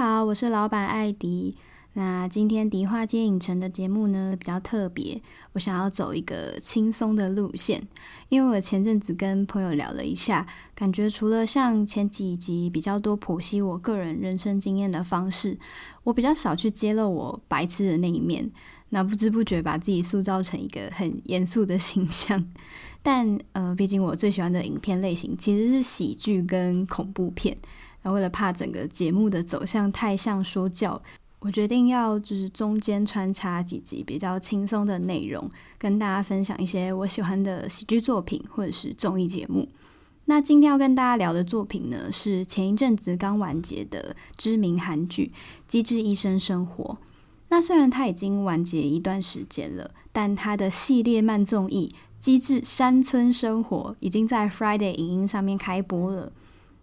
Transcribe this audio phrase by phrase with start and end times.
[0.00, 1.54] 好，我是老板艾迪。
[1.92, 5.20] 那今天迪化街影城的节目呢，比较特别，
[5.52, 7.86] 我想要走一个轻松的路线，
[8.30, 15.58] 因为我前阵子跟朋友聊了一下，感觉除了像前几集比较多剖析我个人人生经验的方式，
[16.04, 18.50] 我比较少去揭露我白痴的那一面，
[18.88, 22.42] 那不知不觉把自己塑造成一个很严肃的形象。
[23.02, 27.58] 但呃，毕竟我最喜欢的影片类型其实是喜剧跟恐怖片，
[28.02, 31.02] 那为了怕整个节目的走向太像说教。
[31.40, 39.66] 我决定要就是中间穿插几集比较轻松的内容，跟大家分享一些我喜欢的喜剧作品或者是综艺节目。
[40.26, 45.32] 那今天要跟大家聊的作品呢，是前一阵子刚完结的知名韩剧
[45.66, 46.84] 《机智医生生活》。
[47.48, 51.90] 那虽然它已经完结一段时间了，但它的系列慢综艺
[52.22, 56.30] 《机智山村生活》已经在 Friday 影音上面开播了。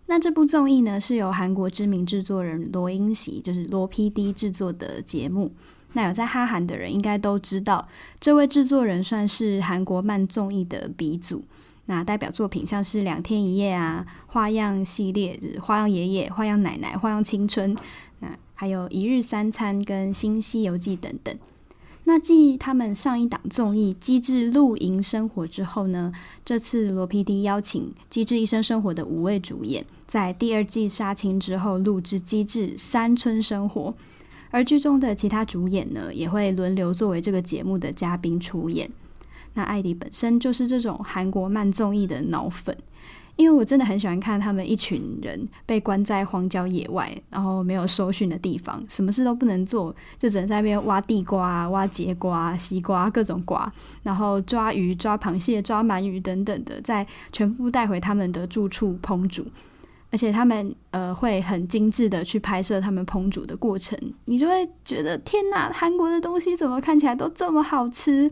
[0.08, 5.52] 那这部综艺呢，是由韩国知名制作人罗英锡，就是罗 PD 制作的节目。
[5.94, 7.88] 那有在哈韩的人应该都知道，
[8.19, 11.44] 这位制作人算是韩国慢综艺的鼻祖。
[11.88, 17.75] 那代表作品像是《两天一夜》啊，《花样系列》《花样爷爷》、《花样奶奶》、《花样青春》，
[18.19, 21.34] 那还有一日三餐跟《新西游记》等等。
[22.07, 26.13] 那继他们上一档综艺《机智露营生活》之后呢，
[26.45, 33.91] 这次罗 PD 邀请《机智医生生活》的五位主演，在第二季杀青之后录制《机智山村生活》，
[34.51, 38.89] 而剧中的其他主演呢，也会轮流作为这个节目的嘉宾出演。
[39.56, 42.78] 那艾迪本身就是这种韩国慢综艺的脑粉。
[43.38, 53.72] 因为我真的很喜欢看他们一群人被关在荒郊野外，然后没有收讯的地方，什么事都不能做，就只能在那边挖地瓜、挖节瓜、西瓜各种瓜，
[54.03, 59.46] 然后抓鱼、抓螃蟹、抓鳗鱼等等的，再全部带回他们的住处烹煮，
[60.09, 68.31] 而且他们呃会很精致的去拍摄他们烹煮的过程，你就会觉得天哪，韩国的东西怎么看起来都这么好吃？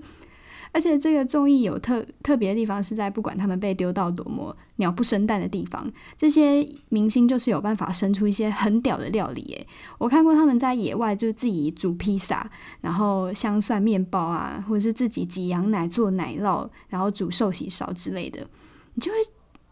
[0.75, 9.67] 而且这个综艺有特特别的地方，是在不管他们被丢到多么鸟不生蛋的地方，这些明星就是有办法生出一些很屌的料理耶。
[9.97, 18.45] 我看过他们在野外就自己煮披萨，然后香蒜面包啊，或者是自己挤羊奶做奶酪，然后煮寿喜烧之类的，
[18.95, 19.17] 你就会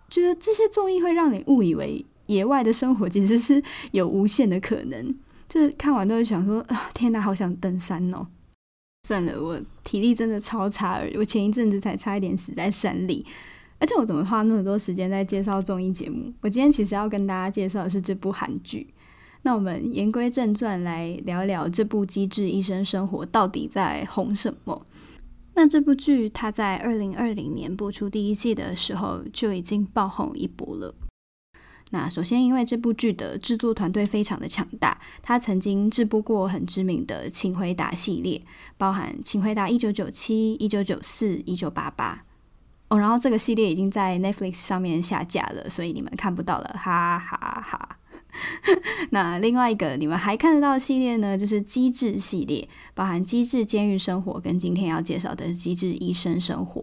[0.09, 5.13] 觉得这些综艺会让你误以为野外的生活其实是有无限的可能。
[5.49, 8.25] 就是看完都会想说啊，天哪，好想登山哦。
[9.05, 13.25] 算了，我体力真的超差而已，我前一阵子才差一点死在山里。
[13.77, 16.31] 而且我怎么花那么多时间在介绍综艺节目？
[16.39, 18.87] 我今天其实要跟大家介绍的是这部韩剧。
[19.41, 24.85] 那我们言归正传，来聊一聊这部《机智医生生活》到底在红什么？
[25.55, 30.95] 那这部剧它在二零二零年播出第一季的时候就已经爆红一波了。
[31.93, 38.41] 那首先，因为这部剧的制作团队非常的强大，他曾经制播过很知名的《请回答》系列，
[38.79, 42.25] 包含《请回答一九九七》、一九九四、一九八八。
[42.87, 47.97] 哦，然后这个系列已经在 Netflix 上面下架了，所以你们看不到了，哈哈哈。
[49.11, 56.81] 那另外一个你们还看得到的系列呢，就是《机智》系列，包含《机智监狱生活》跟今天要介绍的《机智医生生活》。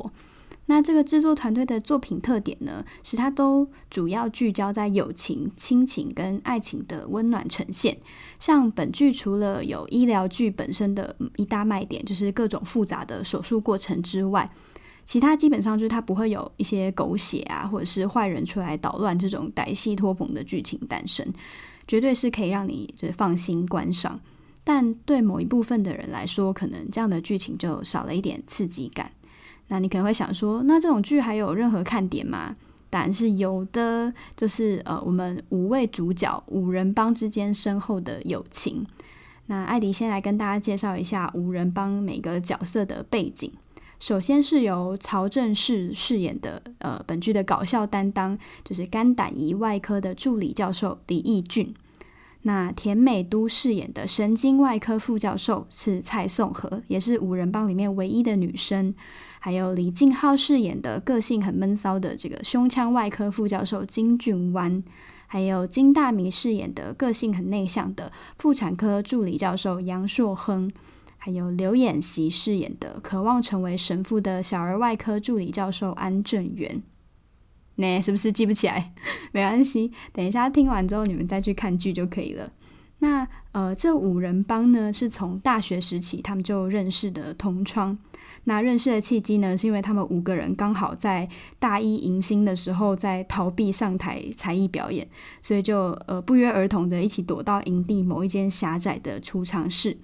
[0.70, 7.98] 那这个制作团队的作品特点呢，是它都主要聚焦在友情、亲情跟爱情的温暖呈现。
[8.38, 14.48] 像本剧除了有医疗剧本身的一大卖点，就是各种复杂的手术过程之外，
[15.04, 21.26] 其他基本上就是它不会有一些狗血啊，或者是坏人出来捣乱这种歹戏拖棚的剧情诞生，
[21.88, 24.20] 绝对是可以让你就是放心观赏。
[24.62, 29.10] 但对某一部分的人来说，可能这样的剧情就少了一点刺激感。
[29.72, 32.56] 那你可能会想说，那这种剧还有任何看点吗？
[32.90, 38.84] 当然是有的，就是呃，我们五位主角五人帮之间深厚的友情。
[39.46, 43.52] 那艾迪先来跟大家介绍一下五人帮每个角色的背景。
[44.00, 51.72] 首先是由曹正奭饰演的，呃，本剧的搞笑担当就是肝胆胰外科的助理教授李义俊。
[52.42, 58.94] 那田美都饰演的神经外科副教授是蔡颂和，也是五人帮里面唯一的女生。
[59.42, 64.84] 还有李敬浩饰演的个性很闷骚的这个胸腔外科副教授金俊湾，
[65.26, 70.70] 还有金大明饰演的个性很内向的妇产科助理教授杨硕亨，
[71.16, 76.82] 还有刘演锡饰演的渴望成为神父的小儿外科助理教授安正元。
[77.76, 78.92] 那是不是记不起来？
[79.32, 82.52] 没关系，等一下听完之后你们再去看剧就可以了。
[82.98, 87.96] 那呃，这五人帮呢，是从大学时期他们就认识的同窗。
[88.44, 91.28] 那认识的契机呢，是因为他们五个人刚好在
[91.58, 95.08] 大一迎新的时候在逃避上台才艺表演，
[95.42, 99.98] 所以就呃不约而同的一起躲到营地某一间狭窄的储藏室。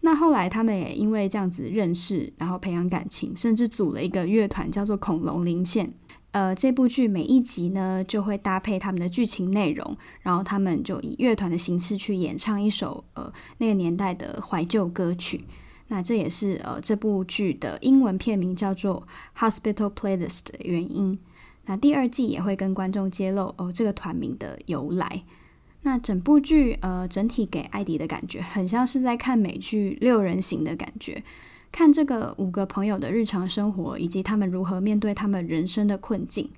[0.00, 5.92] 那后来他们也因为这样子认识，然后培养感情，甚至组了一个乐团，叫做恐龙零线。
[6.30, 15.44] 呃，这部剧每一集呢，就会搭配他们的剧情内容，然后他们就以乐团的形式去演唱一首呃那个年代的怀旧歌曲。
[15.88, 19.06] 那这也是呃这部剧的英文片名叫做
[19.38, 21.18] 《Hospital Playlist》的原因。
[21.66, 25.24] 那第二季也会跟观众揭露哦这个团名的由来。
[25.82, 31.22] 那整部剧呃整体给艾迪的感觉，很像是在看美剧《六人行》的感觉。
[31.70, 36.50] 看这个五个朋友的日常生活，以及他们如何面对他们人生的困境，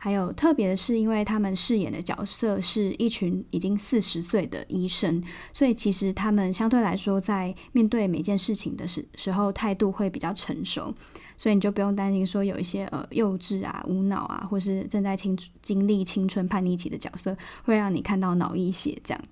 [0.00, 10.94] 还有特别的是，因为他们饰演的角色是一群已经四十岁的医生，所以其实他们相对来说，在面对每件事情的时时候，态度会比较成熟，
[11.36, 19.24] 所以你就不用担心说有一些呃幼稚啊、无脑啊，或是正在青经历青春叛逆期的角色，会让你看到脑溢血这样。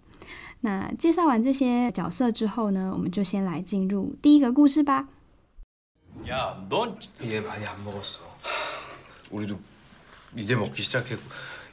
[0.63, 5.09] 那介绍完这些角色之后呢，我们就先来进入第一个故事吧。
[6.27, 9.59] 呀，넌얘많이안먹었어우리도
[10.38, 11.22] 이제 먹기 시작했고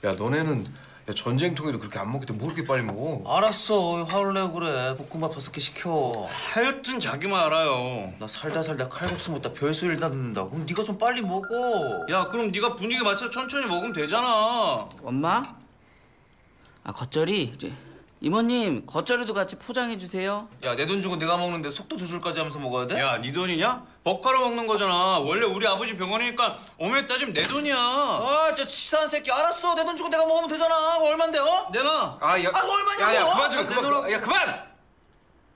[0.05, 0.67] 야 너네는
[1.09, 4.97] 야 전쟁통에도 그렇게 안 먹겠다뭐그렇게 빨리 먹어 알았어 화를 내고 그래.
[4.97, 6.27] 볶음밥 다섯 개 시켜.
[6.31, 11.23] 하여튼 자기만 알아요 나 살다 살다 칼국수 먹다 별소리를 다 듣는다 그럼 네가 좀 빨리
[11.23, 11.47] 먹어
[12.11, 14.89] 야 그럼 네가 분위기 맞춰 천천히 먹으면 되잖아.
[15.03, 15.55] 엄마
[16.83, 17.73] 아 겉절이 이제
[18.21, 20.49] 이모님 겉절이도 같이 포장해 주세요.
[20.65, 22.99] 야, 내 돈 주고 내가 먹는데 속도 조절까지 하면서 먹어야 돼?
[22.99, 23.85] 야, 네 돈이냐?
[24.07, 25.19] 법카로 먹는 거잖아.
[25.19, 27.77] 원래 우리 아버지 병원이니까 엄밀히 따지면 내 돈이야.
[27.77, 29.33] 아, 저 치사한 새끼.
[29.33, 29.75] 알았어.
[29.75, 30.99] 내 돈 주고 내가 먹으면 되잖아.
[30.99, 31.69] 얼만데, 어?
[31.73, 32.19] 내놔.
[32.21, 33.03] 아, 야, 아, 얼마냐고.
[33.03, 33.83] 야, 야, 그만 좀, 아, 그만.
[33.83, 34.13] 내놓으라고.
[34.13, 34.65] 야, 그만.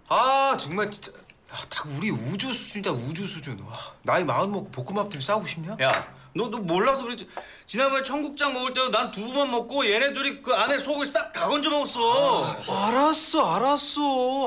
[0.09, 1.13] 아, 정말 진짜.
[1.13, 3.61] 야, 딱 우리 우주 수준이다, 우주 수준.
[3.61, 5.77] 와, 나이 마흔 먹고 볶음밥 때문에 싸우고 싶냐?
[5.81, 7.29] 야, 너, 너 몰라서 그러지.
[7.69, 11.71] 지난번에 청국장 먹을 때도 난 두부만 먹고 얘네 둘이 그 안에 속을 싹 다 건져
[11.71, 12.47] 먹었어.
[12.69, 14.01] 아, 알았어, 알았어.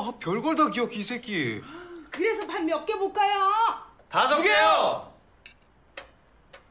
[0.10, 1.62] 아, 별걸 다 기억해, 이 새끼.
[2.10, 3.93] 그래서 밥 몇개 볼까요?
[4.13, 5.03] 다섯 개요.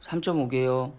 [0.04, 0.92] 3.5개요.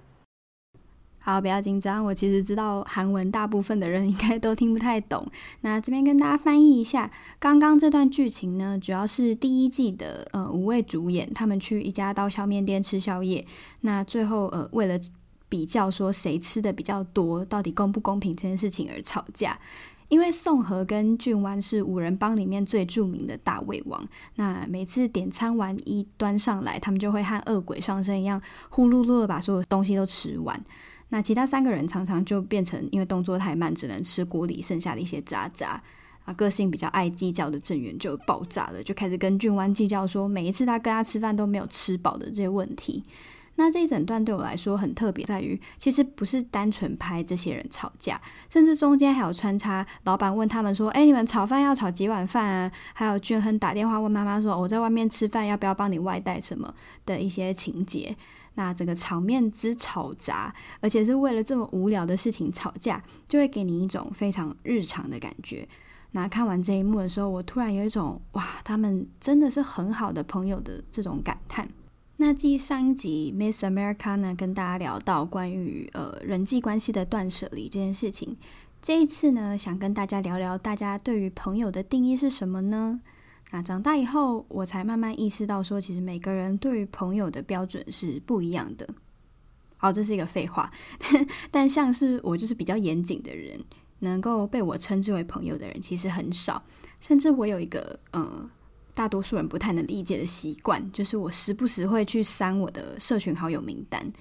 [1.21, 2.05] 好，不要紧张。
[2.05, 5.27] 我其实知道韩文，大部分的人应该都听不太懂。
[5.61, 13.45] 那这边跟大家翻译一下，刚刚这段剧情呢，主要是第一季的呃五位主演，他们去一家刀削面店吃宵夜。
[13.83, 14.99] 那最后呃为了
[15.51, 19.59] 比较说谁吃的比较多，到底公不公平这件事情而吵架。
[20.10, 30.64] 因为宋和跟俊湾是五人帮里面最著名的大胃王，那每次点餐完一端上来，他们就会和恶鬼上身一样，呼噜噜的把所有东西都吃完。
[31.10, 35.82] 那其他三个人常常就变成因为动作太慢，只能吃锅里剩下的一些渣渣。
[36.26, 43.04] 啊，个性比较爱计较的郑源就爆炸了，就开始跟俊湾计较说，每一次他跟他吃饭都没有吃饱的这些问题。
[43.56, 48.20] 那这一整段对我来说很特别，在于其实不是单纯拍这些人吵架，
[48.50, 56.74] 甚至中间还有穿插老板问他们说：“哎，你们炒饭要炒几碗饭啊？”还有俊亨打电话问妈妈说：“我在外面吃饭，要不要帮你外带什么？”
[57.06, 58.16] 的一些情节。
[58.56, 65.68] 那整个场面之吵杂，而且是为了这么无聊的事情吵架，就会给你一种非常日常的感觉。
[66.12, 71.68] 那看完这一幕的时候，我突然有一种哇，他们真的是很好的朋友的这种感叹。
[72.18, 78.38] 那继上一集 Miss America 呢，跟大家聊到关于呃人际关系的断舍离这件事情，
[78.82, 83.02] 这一次呢，想跟大家聊聊大家对于朋友的定义是什么呢？
[83.52, 88.88] 那长大以后，我才慢慢意识到，说其实每个人对于朋友的标准是不一样的。
[89.78, 90.72] 好，这是一个废话，
[91.52, 93.60] 但像是我就是比较严谨的人，
[94.00, 96.64] 能够被我称之为朋友的人其实很少。
[97.00, 98.50] 甚至我有一个呃，
[98.94, 104.12] 大多数人不太能理解的习惯，就是我时不时会去删我的社群好友名单。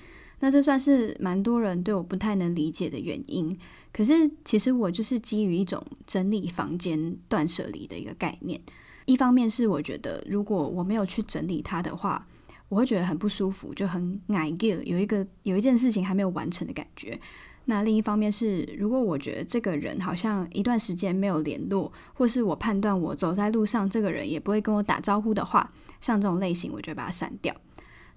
[0.40, 3.56] 那这算是蛮多人对我不太能理解的原因。
[3.92, 8.60] 可是其实我就是基于一种整理房间、断舍离的一个概念。
[9.04, 12.26] 一方面是我觉得，如果我没有去整理它的话，
[12.68, 17.20] 我会觉得很不舒服，就很碍眼，有一个有一件事情还没有完成的感觉。
[17.66, 27.54] 那另一方面是，如果我觉得这个人好像一段时间没有联络，或是我判断我走在路上这个人也不会跟我打招呼的话，像这种类型，我就把它删掉。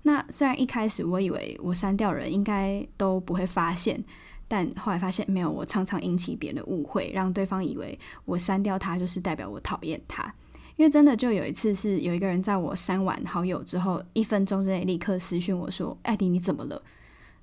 [0.02, 4.04] 那虽然一开始我以为我删掉人应该都不会发现，
[4.48, 10.34] 但后来发现没有，我常常引起别人的误会，让对方以为我删掉他就是代表我讨厌他。
[10.76, 16.84] 因为真的就有一次是有一个人在我删完好友之后，一分钟之内立刻私讯我说：“艾迪，你怎么了？”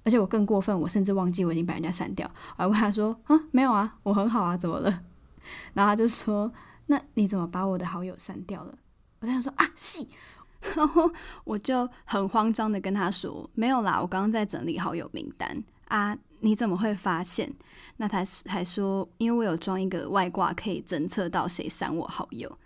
[0.04, 5.02] 而且我更过分，我甚至忘记我已经把人家删掉，我还问他说：“啊，没有啊，我很好啊，怎么了？”
[5.74, 6.52] 然后他就说
[6.86, 8.74] ：“那你怎么把我的好友删掉了？”
[9.20, 10.06] 我在想说：“啊，是。”
[10.76, 11.10] 然后
[11.44, 17.52] 我就很慌张的跟他说：“没有啦，我刚刚在整理好友名单啊，你怎么会发现？”
[17.98, 22.58] 那他还说：“因为我有装一个外挂，可以侦测到谁删我好友。”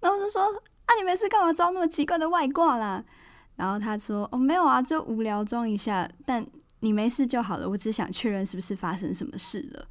[0.00, 0.42] 然后我就说
[0.84, 3.02] ：“啊，你没事干嘛装那么奇怪的外挂啦？”
[3.56, 6.46] 然后他说：“哦，没有啊，就无聊装一下，但。”
[6.86, 9.88] 你没事就好了，我只想确认是不是发生什么事了。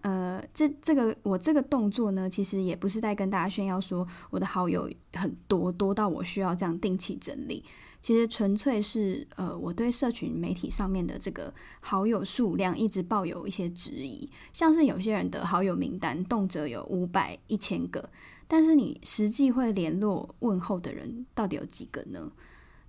[0.00, 7.62] 呃，这这个我这个动作呢，其实也不是在跟大家炫耀说我的好友很多，多到我需要这样定期整理。
[8.00, 14.30] 其实纯粹是呃，我对社群媒体上面的这个好友数量一直抱有一些质疑。
[14.54, 18.08] 像是有些人的好友名单动辄有五百、一千个，
[18.48, 22.32] 但是你实际会联络问候的人到底有几个呢？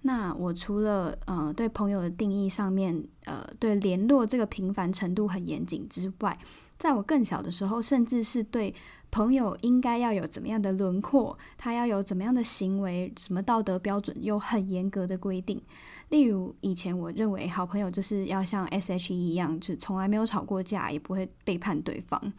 [0.03, 6.37] 那我除了呃对朋友的定义上面，呃对联络这个频繁程度很严谨之外，
[6.79, 8.73] 在我更小的时候，甚至是对
[9.11, 15.61] 朋友应该要有怎么样的轮廓，他要有怎么样的行为，什么道德标准，有很严格的规定。
[16.09, 22.33] 例如以前我认为好朋友就是要像 S.H.E 一样，就从来没有吵过架，也不会背叛对方。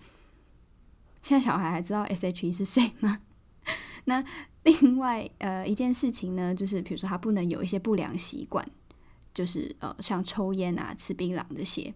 [1.23, 3.21] 现在小孩还知道 S.H.E 是谁吗？
[4.07, 4.25] 那。
[4.81, 8.65] 另外，呃，一件事情呢，就是比如说他不能有一些不良习惯，
[9.35, 11.93] 就是呃，像抽烟啊、吃槟榔这些。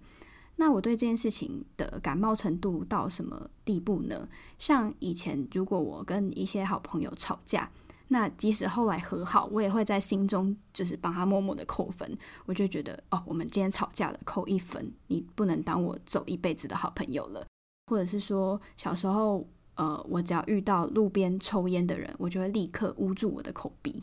[0.57, 4.29] 那我对这件事情的感冒程度到什么地步呢？
[4.59, 7.71] 像以前，如果我跟一些好朋友吵架，
[8.09, 12.19] 那即使后来和好，我也会在心中就是帮他默默的扣分。
[12.47, 17.47] 我就觉得，哦，我们今天吵架了，扣一分，你不能当我走一辈子的好朋友了。
[17.89, 19.47] 或者是说，小时候。
[19.77, 24.03] 呃，我只要遇到路边抽烟的人，我就会立刻捂住我的口鼻，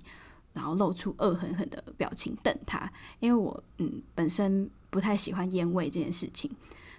[0.53, 6.49] 然后露出恶狠狠的表情瞪他，因为我嗯本身不太喜欢烟味这件事情。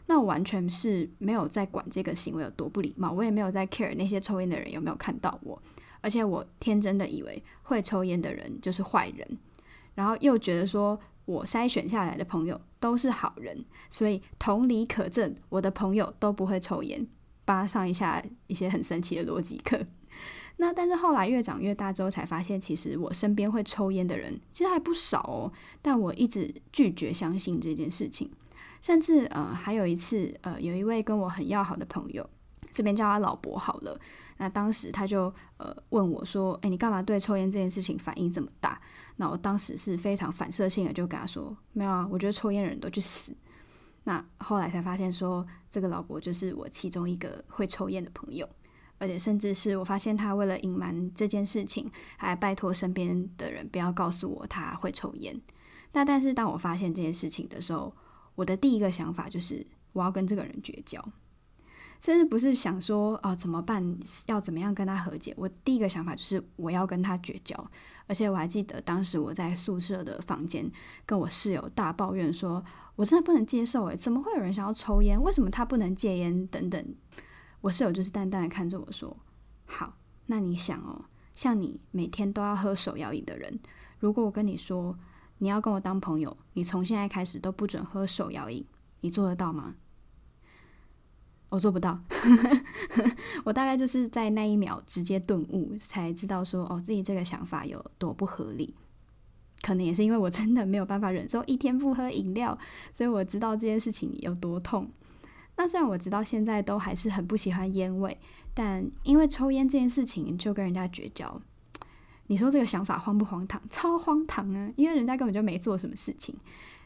[0.07, 5.63] 那我完全是没有在管这个行为有多不礼貌，我也没有在 care 那些抽烟的人有没有看到我，
[6.03, 9.39] 而且我天真的以为会抽烟的人就是坏人，
[9.95, 17.07] 然后又觉得说我筛选下来的朋友都是好人，所以同理可证，我的朋友都不会抽烟。
[17.45, 19.81] 扒上一下一些很神奇的逻辑课，
[20.57, 28.31] 那但是后来越长越大之后，才发现其实我身边会抽烟的人其实还不少哦，但我一直拒绝相信这件事情，
[28.81, 32.29] 甚至呃还有一次呃有一位跟我很要好的朋友，
[32.73, 33.99] 这边叫他老伯好了，
[34.39, 38.81] 那当时他就呃问我说，诶，你干嘛对抽烟这件事情反应这么大？
[39.17, 43.35] 那我当时是非常反射性的就跟他说，没有啊，我觉得抽烟的人都去死。
[44.05, 48.49] 那后来才发现，说这个老伯就是我其中一个会抽烟的朋友，
[48.99, 55.41] 而且甚至是我发现他为了隐瞒这件事情，还拜托身边的人不要告诉我他会抽烟。
[55.93, 57.95] 那但是当我发现这件事情的时候，
[58.35, 61.03] 我的第一个想法就是我要跟这个人绝交。
[62.01, 63.97] 甚至不是想说哦怎么办，
[64.27, 65.33] 要怎么样跟他和解？
[65.39, 67.71] 我第一个想法就是我要跟他绝交。
[68.07, 70.71] 而且我还记得当时我在宿舍的房间
[71.07, 72.63] 跟我室友大抱怨说，
[72.97, 75.21] 我真的不能接受诶，怎么会有人想要抽烟？
[75.21, 76.47] 为什么他不能戒烟？
[76.47, 76.95] 等等。
[77.63, 79.17] 我室友就是淡淡的看着我说
[79.67, 79.97] ：“好，
[80.27, 83.59] 那你想哦，像你每天都要喝手摇饮的人，
[83.99, 84.99] 如果我跟你说
[85.39, 88.65] 你要跟我当朋友，你从现在开始都不准喝手摇饮，
[89.01, 89.77] 你做得到吗？”
[91.51, 92.01] 我做不到，
[93.45, 98.75] 我大概就是在那一秒直接顿悟，才知道说哦，自己这个想法有多不合理。
[99.65, 102.59] 可能也是因为我真的没有办法忍受一天不喝饮料，
[102.93, 104.91] 所以我知道这件事情有多痛。
[105.57, 108.19] 那虽然我直到现在都还是很不喜欢烟味，
[108.53, 111.41] 但因为抽烟这件事情就跟人家绝交。
[112.27, 113.63] 你说这个想法荒不荒唐？
[113.71, 114.71] 超荒唐啊！
[114.77, 116.35] 因为人家根本就没做什么事情。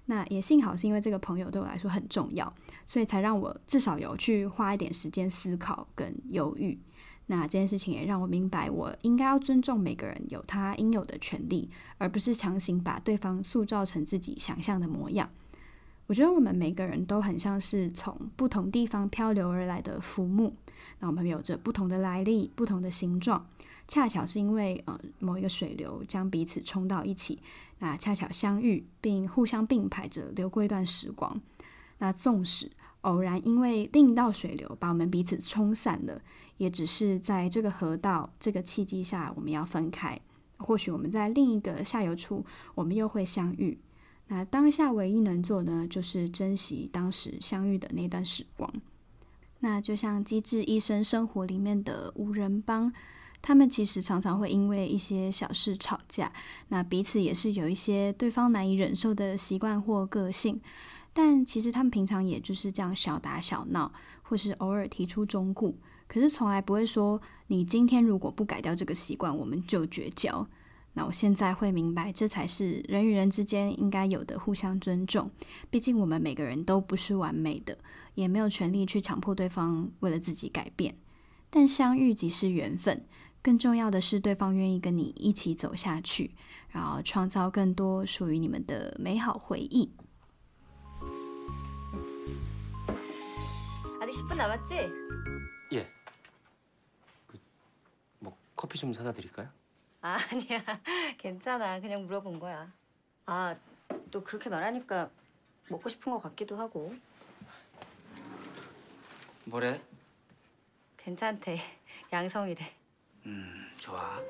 [0.06, 2.52] 那也幸好是因为这个朋友对我来说很重要，
[2.86, 6.78] 所以才让我至少有去花一点时间思考跟犹豫。
[7.28, 15.30] 那这件事情也让我明白，我应该要尊重每个人有他应有的权利，而不是强行把对方塑造成自己想象的模样。
[16.06, 20.54] 我觉得我们每个人都很像是从不同地方漂流而来的浮木，
[21.00, 23.46] 那我们有着不同的来历、不同的形状，
[23.86, 27.40] 恰巧是因为呃某一个水流将彼此冲到一起，
[27.80, 31.38] 那恰巧相遇并互相并排着流过一段时光。
[31.98, 32.70] 那纵使
[33.02, 36.22] 偶然因为另一道水流把我们彼此冲散了，
[36.58, 40.20] 也只是在这个河道这个契机下我们要分开。
[40.58, 43.78] 或许我们在另一个下游处，我们又会相遇。
[44.26, 48.70] 那当下唯一能做的，就是珍惜当时相遇的那段时光。
[49.60, 52.92] 那就像《机智医生生活》里面的五人帮，
[53.40, 56.32] 他们其实常常会因为一些小事吵架，
[56.68, 60.60] 那彼此也是有一些对方难以忍受的习惯或个性，
[61.12, 65.74] 但其实他们平常也就是这样小打小闹，或是偶尔提出忠告，
[66.07, 70.47] 可是从来不会说你今天如果不改掉这个习惯，我们就绝交。
[70.93, 75.31] 那我现在会明白，这才是人与人之间应该有的互相尊重。
[75.71, 77.79] 毕竟我们每个人都不是完美的，
[78.13, 80.95] 也没有权利去强迫对方为了自己改变。
[81.49, 83.07] 但相遇即是缘分，
[83.41, 86.35] 更重要的是对方愿意跟你一起走下去，
[86.69, 89.91] 然后创造更多属于你们的美好回忆。
[93.99, 94.91] 아직10분남았지
[95.71, 95.87] 예.
[98.58, 99.48] 커피 좀 사다 드릴까요?
[100.02, 100.60] 아, 아니야.
[101.16, 101.78] 괜찮아.
[101.78, 102.68] 그냥 물어본 거야.
[103.24, 103.56] 아,
[104.10, 105.08] 너 그렇게 말하니까
[105.68, 106.92] 먹고 싶은 것 같기도 하고.
[109.44, 109.80] 뭐래?
[110.96, 111.56] 괜찮대.
[112.12, 112.64] 양성이래.
[113.26, 114.20] 음, 좋아.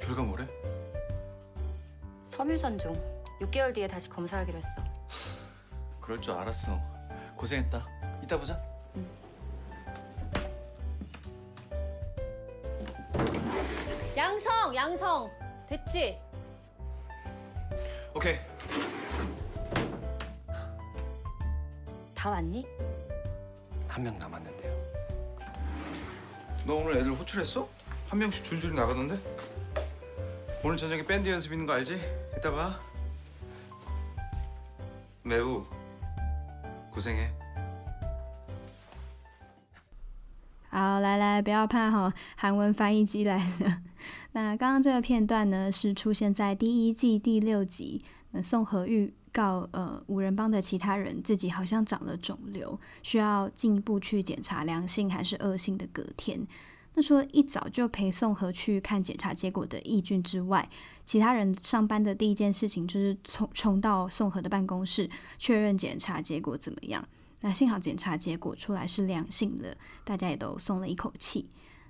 [0.00, 0.46] 결과 뭐래?
[2.28, 3.16] 섬유선종.
[3.40, 4.84] 6개월 뒤에 다시 검사하기로 했어.
[6.00, 6.95] 그럴 줄 알았어.
[7.36, 7.86] 고생했다.
[8.22, 8.60] 이따 보자.
[14.16, 15.30] 양성, 양성.
[15.68, 16.18] 됐지?
[18.14, 18.38] 오케이.
[22.14, 22.66] 다 왔니?
[23.88, 24.76] 한 명 남았는데요.
[26.66, 27.66] 너 오늘 애들 호출했어?
[28.08, 29.18] 한 명씩 줄줄이 나가던데?
[30.62, 32.00] 오늘 저녁에 밴드 연습 있는 거 알지?
[32.36, 32.78] 이따 봐.
[35.22, 35.64] 매우
[36.95, 37.29] 고생해.
[40.69, 43.81] 好，来来，不要怕哈，韩文翻译机来了。
[44.31, 48.01] 那刚刚这个片段呢，是出现在第一季第六集。
[48.31, 56.47] 那宋和预告呃五人帮的其他人自己好像长了肿瘤，需要进一步去检查良性还是恶性的隔天。
[56.98, 60.66] 那除了一早就陪宋和去看检查结果的义俊之外，
[61.04, 67.06] 其他人上班的第一件事情就是冲冲到宋和的办公室确认检查结果怎么样。
[67.42, 71.46] 那幸好检查结果出来是良性的，大家也都松了一口气。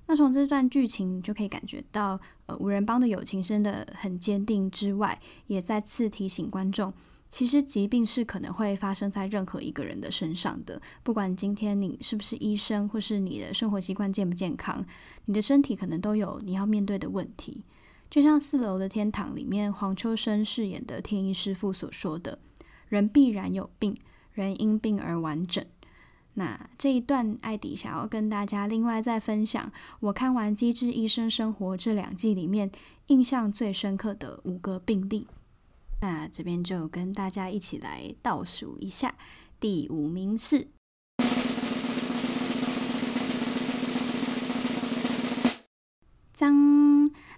[0.09, 6.93] 那从这段剧情就可以感觉到，呃，五人帮的友情真的很坚定之外，也再次提醒观众，
[7.31, 10.81] 其实疾病是可能会发生在任何一个人的身上的。
[11.03, 14.85] 不管今天你是不是医生，或是你的生活习惯健不健康，
[15.27, 17.63] 你的身体可能都有你要面对的问题。
[18.09, 22.39] 就像《四楼的天堂》里面黄秋生饰演的天一师傅所说的
[22.89, 23.97] ：“人必然有病。”
[24.33, 25.65] 人因病而完整。
[26.35, 32.71] 那这一段，艾迪想要跟大家另外再分享，我看完《机智医生生活》这两季里面
[33.07, 35.27] 印象最深刻的五个病例。
[36.01, 39.15] 那这边就跟大家一起来倒数一下，
[39.59, 40.69] 第五名是
[46.33, 46.77] 张。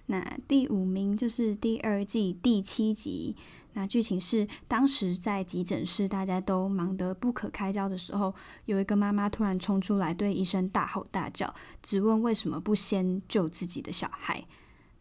[0.07, 3.35] 那第五名就是第二季第七集。
[3.73, 8.33] 那剧情是，当时在急诊室，大家都忙得不可开交的时候，
[8.65, 14.43] 有一个妈妈突然冲出来，对医生大吼大叫，质问为什么不先救自己的小孩。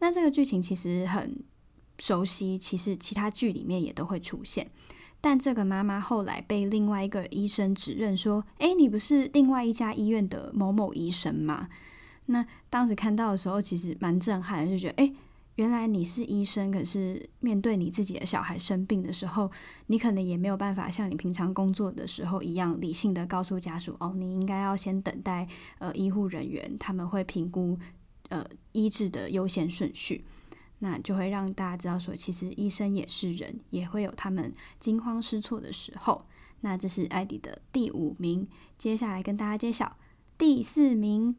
[0.01, 1.43] 那这个剧情其实很
[1.99, 4.71] 熟悉，其实其他剧里面也都会出现。
[5.21, 11.69] 但这个妈妈后来被另外一个医生指认说：“诶，你不是另外一家医院的某某医生吗？”
[12.27, 15.15] 那当时看到的时候，其实蛮震撼，就觉得诶。
[15.57, 19.51] 原来你是医生，可是面对你自己的小孩生病的时候，
[19.89, 25.49] 你可能也没有办法像你平常工作的时候一样理性的告诉家属哦，你应该要先等待
[25.81, 27.77] 呃医护人员，他们会评估
[28.29, 30.25] 呃医治的优先顺序，
[30.81, 36.25] 那就会让大家知道说，其实医生也是人，也会有他们惊慌失措的时候。
[36.61, 39.97] 那这是艾迪的第五名，接下来跟大家揭晓
[40.37, 41.37] 第四名。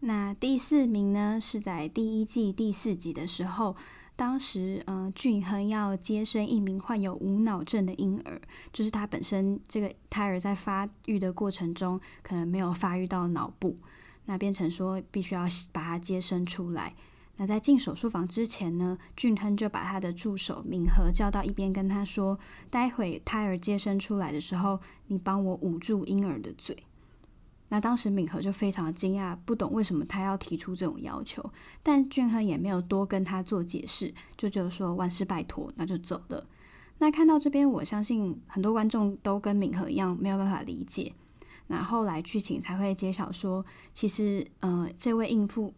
[0.00, 3.76] 那第四名呢，是在第一季第四集的时候，
[4.14, 8.40] 当时，嗯、俊亨要接生一名患有无脑症的婴儿，
[8.72, 13.78] 就是他本身这个胎儿在发育的过程中，可能没有发育到脑部，
[14.26, 16.94] 那变成说必须要把他接生出来。
[17.38, 22.38] 那在进手术房之前呢，俊亨就把他的助手敏和叫到一边，跟他说
[22.70, 26.76] ：“待会胎儿接生出来的时候，你帮我捂住婴儿的嘴。”
[27.72, 31.42] 那当时敏和就非常惊讶，不懂为什么他要提出这种要求，
[31.82, 36.46] 但俊亨也没有多跟他做解释，就只有说万事拜托，那就走了。
[36.98, 41.14] 那看到这边，我相信很多观众都跟敏和一样没有办法理解。
[41.68, 45.72] 那后来剧情才会揭晓说，其实呃，这位孕妇，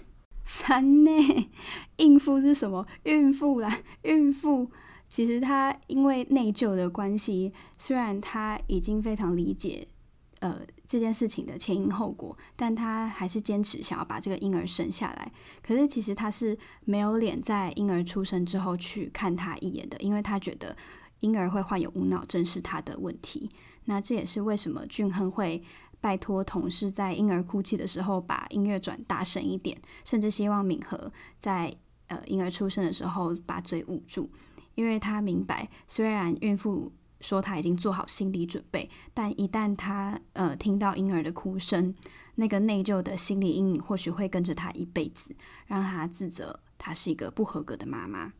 [0.44, 1.48] 烦呢，
[1.96, 2.86] 孕妇是什么？
[3.04, 4.70] 孕妇啦，孕妇。
[5.08, 9.88] 其实她因为内疚的关系，虽然她已经非常理解。
[10.40, 15.30] 呃，这件事情的前因后果，但他还是坚持想要把这个婴儿生下来。
[15.62, 20.74] 可是其实他是没有脸在婴儿出生之后去看他一眼的，因为他觉得
[21.20, 23.50] 婴儿会患有无脑症是他的问题。
[23.84, 25.62] 那这也是为什么俊亨会
[26.00, 31.76] 拜托同事在婴儿哭泣的时候把音乐转大声一点，甚至希望敏和在
[32.06, 34.30] 呃婴儿出生的时候把嘴捂住，
[34.74, 36.90] 因为他明白，虽然孕妇。
[37.20, 41.94] 说他已经做好心理准备，但一旦他呃听到婴儿的哭声，
[42.36, 45.34] 那个内疚的心理阴影或许会跟着他一辈子，
[45.66, 48.32] 让他自责他是一个不合格的妈妈。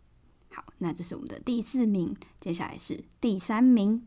[0.53, 4.07] 好，那这是我们的第四名，接下来是第三名。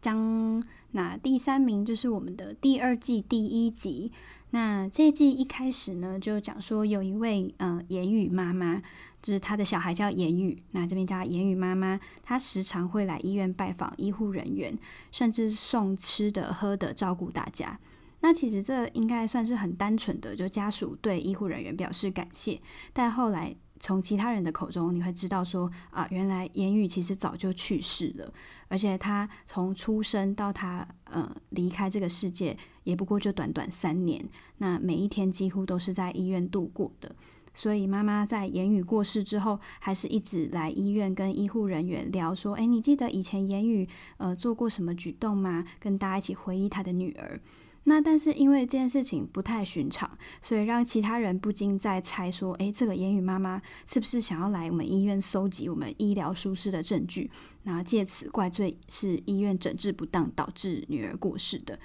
[0.00, 4.12] 将那第三名就是我们的第二季第一集。
[4.54, 8.80] 那这一季一开始呢，就讲说有一位呃言语妈妈，
[9.20, 14.78] 就是她的小孩叫言语，那这边叫言语妈妈，她时常会来医院拜访医护人员，
[15.10, 17.80] 甚至送吃的喝的照顾大家。
[18.20, 22.60] 那其实这应该算是很单纯的，就家属对医护人员表示感谢，
[22.92, 23.56] 但后来。
[23.84, 28.32] 从其他人的口中，你会知道说啊，原来言语其实早就去世了，
[28.68, 34.26] 而且他从出生到他呃离开这个世界，也不过就短短三年。
[34.56, 37.14] 那每一天几乎都是在医院度过的，
[37.52, 45.62] 所以妈妈在言语过世之后，还是一直来医院跟医护人员聊说，诶，你记得以前言语呃做过什么举动吗？
[45.78, 47.38] 跟大家一起回忆他的女儿。
[47.86, 57.30] 那但是因为这件事情不太寻常，所以让其他人不禁在猜说，诶，这个言语妈妈是不是想要来我们医院搜集我们医疗疏失的证据，
[57.62, 61.78] 然后借此怪罪是医院诊治不当导致女儿过世的？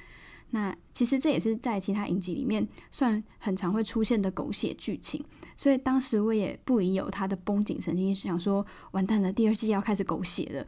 [0.51, 5.21] 那其实这也是在其他影集里面算很常会出现的狗血剧情，
[5.57, 10.65] 所以当时我也不疑有他的绷紧神经，想说完蛋了，第二季要开始狗血了。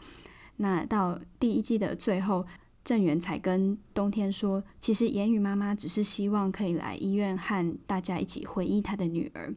[0.57, 2.45] 那到第一季的最后。
[2.83, 9.53] 郑源才跟冬天说，其实言语妈妈只是希望可以来医院和大家一起回忆她的女儿，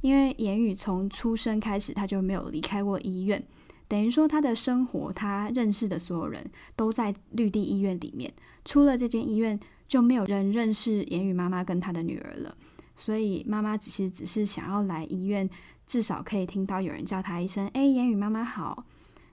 [0.00, 3.44] 因为言语从出生开始，她就没有离开过医院，
[3.88, 8.32] 等于说她的生活，她认识的所有人都在绿地医院里面，
[8.64, 12.56] 出了这间医院就没有人认识言语妈妈跟她的女儿了，
[12.94, 15.50] 所以妈妈其实只是想要来医院，
[15.84, 18.84] 至少可以听到有人叫她一声“哎，言语妈妈好”。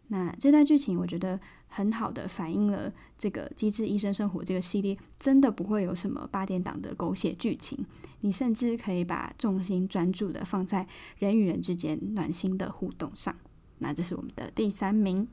[0.07, 1.39] 那这段剧情，我觉得。
[1.67, 7.85] 很好的反映了这个《机智医生生活》这个系列真的不会有什么八点档的狗血剧情，
[8.21, 10.87] 你甚至可以把重心专注的放在
[11.17, 13.35] 人与人之间暖心的互动上。
[13.79, 15.27] 那这是我们的第三名，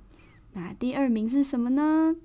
[0.54, 2.16] 那第二名是什么呢？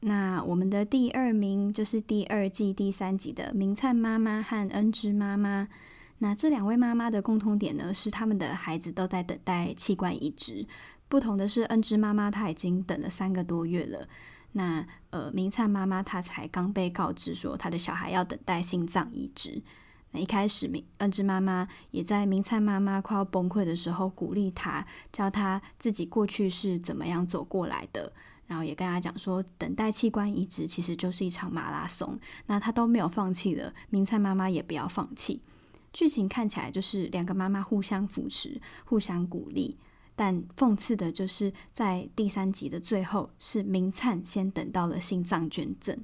[0.00, 5.68] 那我们的第二名就是第二季第三集的明灿妈妈和恩芝妈妈。
[6.18, 10.66] 那这两位妈妈的共同点呢，是他们的孩子都在等待器官移植。
[11.08, 14.08] 不同的是，恩芝妈妈她已经等了三个多月了。
[14.52, 19.62] 那呃，明灿妈妈她才刚被告知说她的小孩要等待心脏移植。
[20.12, 28.12] 那一开始，明恩芝妈妈也在明灿妈妈快要崩溃的时候鼓励她，教她自己过去是怎么样走过来的，
[28.46, 32.18] 然后也跟她讲说，等待器官移植其实就是一场马拉松。
[32.46, 35.42] 那她都没有放弃了，明灿妈妈也不要放弃。
[35.96, 39.78] 剧情看起来就是两个妈妈互相扶持、互相鼓励，
[40.14, 45.98] 但讽刺的就是在第三集的最后，是明灿先等到了心脏捐赠。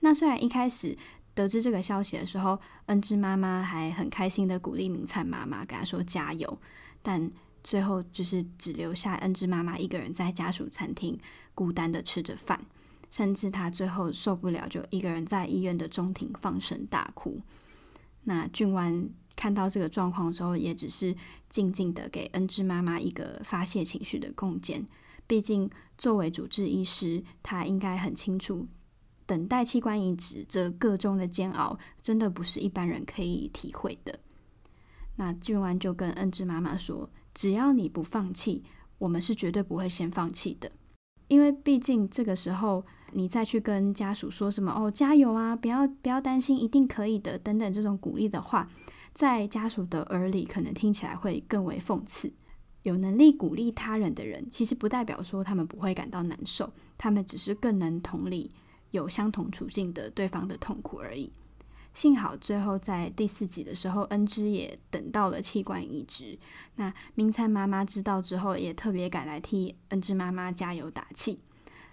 [0.00, 0.94] 那虽然一开始
[1.32, 6.58] 得知这个消息的时候，恩芝妈妈还很开心的鼓励明灿妈妈，跟她说加油，
[7.00, 7.30] 但
[7.64, 11.18] 最后就是只留下恩芝妈妈一个人在家属餐厅
[11.54, 12.66] 孤单的吃着饭，
[13.10, 17.40] 甚至她最后受不了，就一个人在医院的中庭放声大哭。
[18.24, 19.08] 那俊完。
[19.34, 21.14] 看到这个状况的时候，也只是
[21.48, 24.86] 静静的给恩智妈妈一个发泄情绪的空间，
[25.26, 28.66] 毕竟作为主治医师，他应该很清楚，
[29.26, 34.18] 等待器官移植这个中的煎熬，真的不是一般人可以体会的。
[35.16, 38.64] 那俊安就跟恩智妈妈说：“只要你不放弃，
[38.98, 40.72] 我们是绝对不会先放弃的。
[41.28, 48.68] 因为毕竟这个时候，你再去跟家属说什么‘哦，加油啊，不要不要担心，一定可以的’等等这种鼓励的话，
[49.14, 52.32] 在家属的耳里可能听起来会更为讽刺。
[52.82, 58.50] 有能力鼓励他人的人，其实不代表说他们不会感到难受，他们只是更能同理
[58.90, 61.32] 有相同处境的对方的痛苦而已。”
[61.94, 66.38] 幸好最后在第四集的时候，恩芝也等到了器官移植。
[66.76, 71.40] 那明灿妈妈知道之后，也特别赶来替恩芝妈妈加油打气。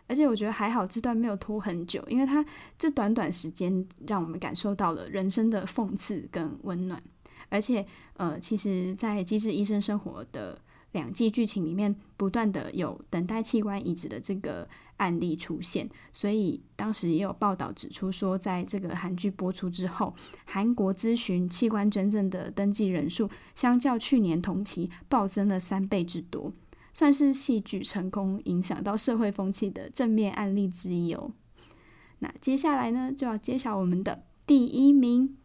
[0.10, 2.44] 而且我觉得还好，这段没有拖很久，因为它
[2.78, 7.02] 这短短时间让我们感受到了人生的讽刺跟温暖。
[7.50, 7.86] 而且，
[8.18, 10.60] 呃，其实，在《机智医生生活》的
[10.92, 14.68] 两季剧情里面，不断的有等待器官移植的这个
[14.98, 20.14] 案例出现，所以当时也有报道指出说，在这个韩剧播出之后，
[20.46, 26.54] 韩国咨询器官捐赠的登记人数，相较去年同期暴增了三倍之多，
[27.00, 31.32] 算是戏剧成功影响到社会风气的正面案例之一哦。
[32.20, 35.38] 那接下来呢，就要揭晓我们的第一名。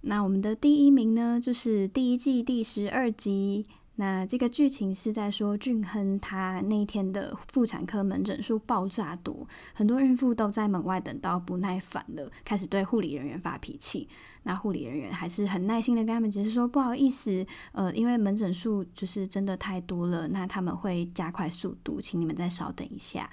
[0.00, 3.64] 那我们的第一名呢，就是第一季第十二集。
[4.00, 14.08] 那这个剧情是在说俊亨他那一天的妇产科门诊数爆炸多，很多孕妇都在门外等到不耐烦了，开始对护理人员发脾气。
[14.44, 23.28] 那护理人员还是很耐心的跟他们解释说，不好意思，呃，因为门诊数就是真的太多了，那他们会加快速度，请你们再稍等一下。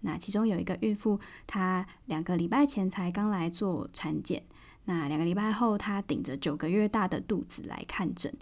[0.00, 4.42] 那其中有一个孕妇，她两个礼拜前才刚来做产检。
[4.86, 8.32] 那两个礼拜后，她顶着九个月大的肚子来看诊，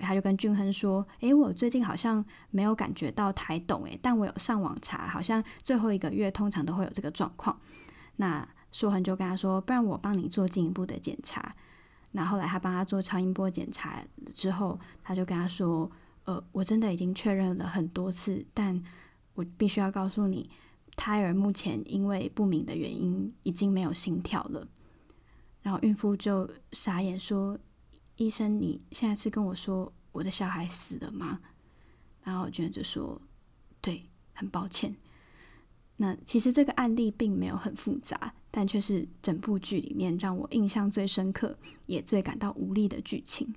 [0.00, 7.60] 他就跟俊亨说：“诶，我最近好像没有感觉到胎动，诶，但我有上网查，好像最后一个月通常都会有这个状况。”
[8.16, 11.54] 那硕恒就跟他说：“不然我帮你做进一步的检查。”
[12.12, 15.90] 那后来他帮他做超音波检查之后，他就跟他说
[16.24, 18.82] ：“呃，我真的已经确认了很多次，但
[19.34, 20.50] 我必须要告诉你，
[20.94, 24.68] 胎儿目前因为不明的原因已经没有心跳了。”
[25.62, 27.58] 然后孕妇就傻眼说
[28.16, 31.40] ：“医生，你现在是跟我说我的小孩死了吗？”
[32.22, 33.20] 然后俊亨就说
[33.80, 34.96] ：“对，很抱歉。”
[35.96, 43.54] 那其实这个案例并没有很复杂，但却是整部剧里面让我印象最深刻，也最感到无力的剧情。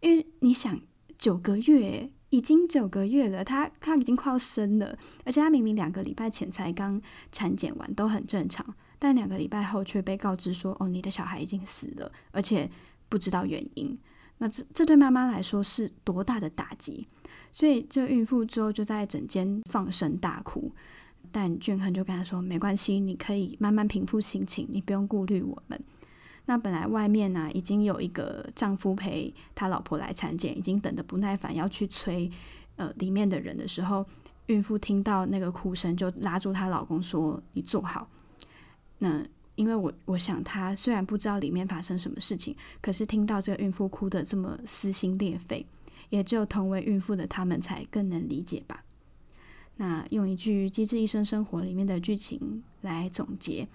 [0.00, 0.80] 因为你想，
[1.18, 7.00] 九个月，已经九个月了，他他已经快要生了，而且他明明两个礼拜前才刚
[7.32, 8.74] 产检完，都很正常。
[8.98, 12.70] 但两个礼拜后却被告知说：“哦，你的小孩已经死了，而且
[13.12, 13.98] 不知道原因。”
[14.40, 17.06] 那这这对妈妈来说是多大的打击？
[17.52, 20.72] 所以这孕妇之后就在整间放声大哭。
[21.30, 25.78] 但俊亨就跟她说：“没关系，你可以慢慢平复心情，你不用顾虑我们。”
[26.46, 32.28] 那本来外面呢、已经有一个丈夫陪他老婆来产检，已经等得不耐烦要去催
[32.76, 34.04] 呃里面的人的时候，
[34.46, 38.08] 孕妇听到那个哭声，就拉住她老公说：“你坐好。”
[38.98, 45.66] 那因为我我想，他虽然不知道里面发生什么事情，可是听到这个孕妇哭得这么撕心裂肺，
[46.10, 48.84] 也只有同为孕妇的他们才更能理解吧。
[49.76, 53.68] 那用一句《机智医生生活》里面的剧情来总结：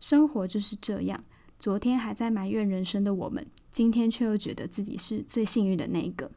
[0.00, 1.24] 生活就是这样，
[1.58, 6.30] 昨天还在埋怨人生的我们，今天却又觉得自己是最幸运的那一个。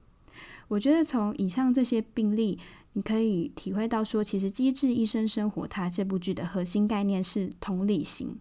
[0.67, 2.59] 我觉得从以上这些病例，
[2.93, 8.37] 你可以体会到说，其实《机智医生生活》它这部剧的核心概念是同理心，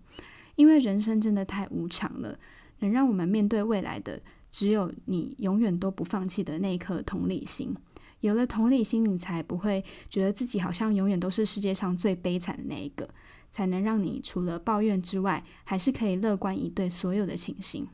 [0.56, 2.38] 因为人生真的太无常了，
[2.80, 7.74] 能让我们面对未来的，只有你永远都不放弃的那一颗同理心。
[8.20, 13.08] 有了同理心，你才不会觉得自己好像永远都是世界上最悲惨的那一个，
[13.50, 17.86] 才能让你除了抱怨之外，还是可以乐观以对所有的情形。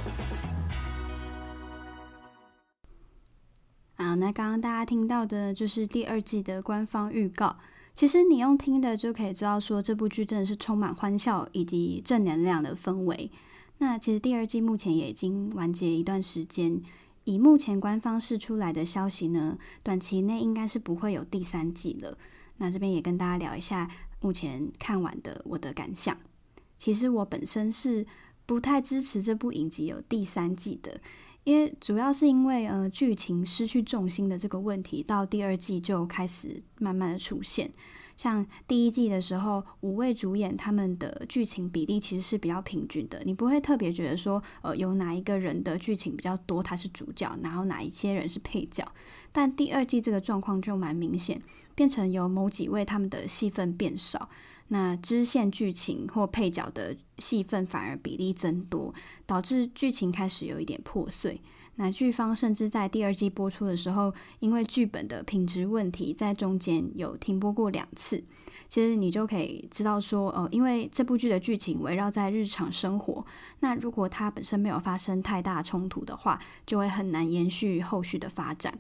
[3.98, 7.56] 啊，那刚刚大家听到的就是第二季的官方预告。
[7.95, 13.29] 其实你用听的就可以知道，说这部剧真的是充满欢笑以及正能量的氛围。
[13.77, 16.81] 那其实第二季目前也已经完结一段时间，
[17.25, 22.17] 以目前官方释出来的消息呢，短期内应该是不会有第三季了。
[22.57, 23.89] 那这边也跟大家聊一下
[24.21, 26.17] 目前看完的我的感想。
[26.77, 28.05] 其实我本身是
[28.45, 30.99] 不太支持这部影集有第三季的。
[31.43, 37.69] 因为主要是因为呃剧情失去重心的这个问题，到第二季就开始慢慢的出现。
[38.15, 48.87] 像第一季的时候，五位主演他们的剧情比例其实是比较平均的，你不会特别觉得说呃有哪一个人的剧情比较多，他是主角，然后哪一些人是配角。
[49.31, 51.41] 但第二季这个状况就蛮明显，
[51.73, 54.29] 变成有某几位他们的戏份变少。
[54.69, 58.93] 那支线剧情或配角的戏份反而比例增多，
[59.25, 61.41] 导致剧情开始有一点破碎。
[61.75, 68.23] 那剧方甚至在第二季播出的时候，因为剧本的品质问题，在中间有停播过两次。
[68.69, 73.25] 其实你就可以知道说，呃，因为这部剧的剧情围绕在日常生活，
[73.59, 78.79] 那如果它本身没有发生太大冲突的话，就会很难延续后续的发展。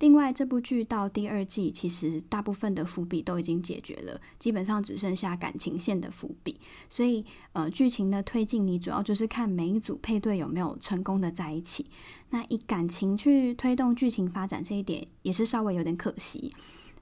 [0.00, 6.60] 另外，这部剧到第二季，其实大部分的伏笔都已经解决了，基本上只剩下感情线的伏笔。
[6.88, 11.86] 所以，呃，剧情的推进，你主要就是看每一组配对有没有成功的在一起。
[12.30, 16.52] 那以感情去推动剧情发展这一点，也是稍微有点可惜。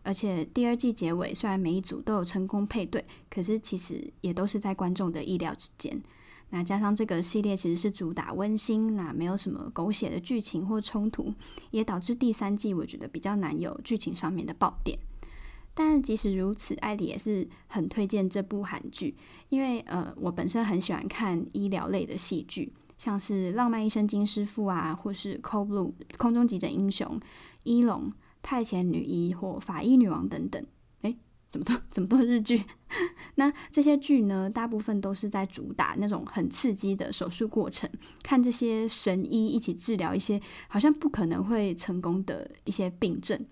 [0.02, 6.00] 而且，第二季结尾虽然每一组都有成功配对，可是其实也都是在观众的意料之间。
[6.50, 11.34] 那加上这个系列其实是主打温馨，那没有什么狗血的剧情或冲突，
[11.70, 14.98] 也导致第三季我觉得比较难有剧情上面的爆点。
[15.74, 19.14] 但即使如此，艾迪也是很推荐这部韩剧，
[19.50, 27.20] 因为呃，我本身很喜欢看医疗类的戏剧，像是《浪漫医生金师傅》啊，或是《Code Blue》空中急诊英雄、
[27.64, 28.10] 医龙、
[28.42, 30.64] 派遣女医或法医女王等等。
[31.56, 32.62] 怎么都怎么都是日剧，
[33.36, 37.88] 那这些剧呢，大部分都是在主打那种很刺激的手术过程，
[38.22, 40.38] 看这些神医一起治疗一些
[40.68, 43.42] 好像不可能会成功的一些病症。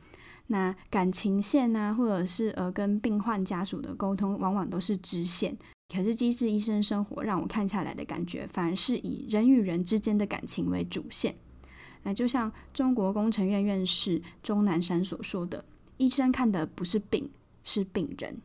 [0.48, 5.56] 那感情线啊，或者是呃跟病患家属的沟通，往往都是支线。
[5.88, 11.36] 可是《机智医生生活》让我看下来的感觉，反而是以人与人之间的感情为主线。
[12.02, 15.64] 那就像中国工程院院士钟南山所说的
[15.96, 17.30] ：“医生看的不是病。”
[17.64, 18.40] 是病人，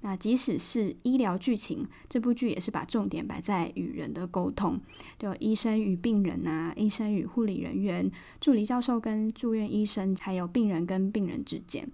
[0.00, 4.78] 那即使是医疗剧情，这部剧也是把重点摆在与人的沟通，
[5.18, 11.90] 就医生与病人啊，医生与护理人员、助理教授跟住院医生，还有病人跟病人之间。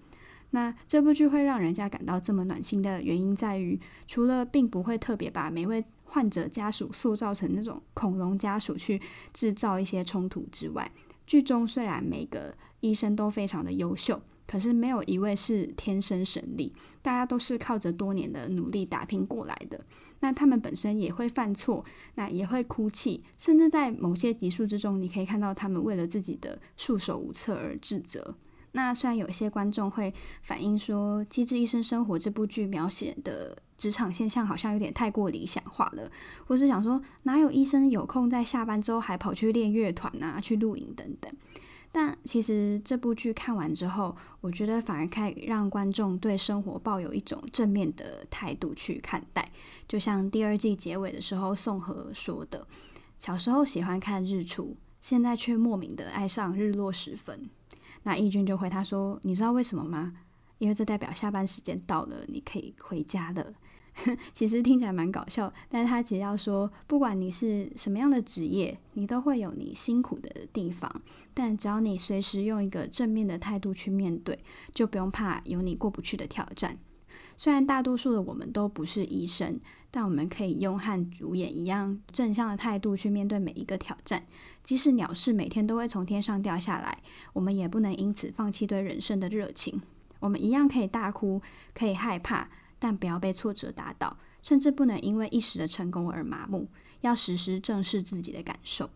[0.50, 9.00] 那这部剧会让人家感到这么暖心的原因在于，除了并不会特别把每位患者家属塑造成那种恐龙家属去
[9.32, 10.90] 制造一些冲突之外，
[11.26, 14.20] 剧中虽然每个医生都非常的优秀。
[14.52, 19.82] 可是没有一位是天生神力，大家都是靠着多年的努力打拼过来的。
[20.20, 21.82] 那他们本身也会犯错，
[22.16, 28.34] 那也会哭泣，甚至在某些集数之中，你可以看到他们为了自己的束手无策而自责。
[28.72, 30.12] 那虽然有些观众会
[30.42, 36.12] 反映说，《机智医生生活》这部剧描写的职场现象好像有点太过理想化了，
[36.46, 41.32] 或是想说哪有医生有空在下班之后还跑去练乐团啊、去露营等等。
[41.94, 49.52] 但其实这部剧看完之后，我觉得反而可以让观众对生活抱有一种正面的态度去看待。
[49.86, 52.66] 就像第二季结尾的时候，宋和说的
[53.18, 57.50] ：“小时候喜欢看日出，现在却莫名的爱上日落时分。”
[58.04, 60.14] 那义军就回他说：“你知道为什么吗？
[60.56, 63.52] 因为这代表下班时间到了，你可以回家了。”
[64.32, 71.02] 其实听起来蛮搞笑，但是他其实要说，不管你是什么样的职业，你都会有你辛苦的地方，
[71.34, 74.38] 但只要你随时用一个正面的态度去面对，
[74.74, 76.78] 就不用怕有你过不去的挑战。
[77.36, 84.26] 虽然大多数的我们都不是医生，但我们可以用和主演一样正向的态度去面对每一个挑战。
[84.62, 87.02] 即使鸟是每天都会从天上掉下来，
[87.34, 89.80] 我们也不能因此放弃对人生的热情。
[90.20, 91.42] 我们一样可以大哭，
[91.74, 92.48] 可以害怕。
[92.82, 96.66] 但不要被挫折打倒，甚至不能因为一时的成功而麻木，
[97.02, 98.90] 要时时正视自己的感受。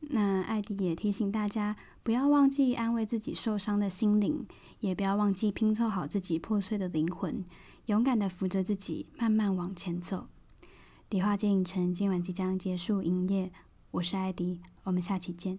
[0.00, 4.46] 那艾迪也提醒大家，不要忘记安慰自己受伤的心灵，
[4.80, 7.44] 也不要忘记拼凑好自己破碎的灵魂，
[7.86, 10.28] 勇敢地扶着自己，慢慢往前走。
[11.10, 13.52] 迪化街影城今晚即将结束营业，
[13.90, 15.58] 我是艾迪，我们下期见。